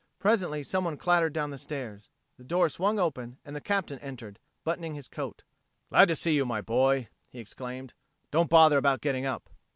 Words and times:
Presently 0.17 0.63
someone 0.63 0.97
clattered 0.97 1.31
down 1.31 1.51
the 1.51 1.59
stairs. 1.59 2.09
The 2.37 2.43
door 2.43 2.69
swung 2.69 2.97
open 2.97 3.37
and 3.45 3.55
the 3.55 3.61
Captain 3.61 3.99
entered, 3.99 4.39
buttoning 4.63 4.95
his 4.95 5.07
coat. 5.07 5.43
"Glad 5.91 6.07
to 6.07 6.15
see 6.15 6.33
you, 6.33 6.43
my 6.43 6.59
boy!" 6.59 7.09
he 7.29 7.37
exclaimed. 7.39 7.93
"Don't 8.31 8.49
bother 8.49 8.79
about 8.79 9.01
getting 9.01 9.27
up. 9.27 9.47